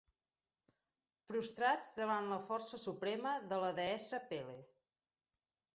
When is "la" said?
2.33-2.41, 3.67-3.71